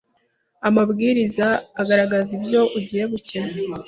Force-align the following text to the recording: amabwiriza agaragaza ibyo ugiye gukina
amabwiriza 0.67 1.47
agaragaza 1.81 2.29
ibyo 2.37 2.61
ugiye 2.77 3.03
gukina 3.11 3.51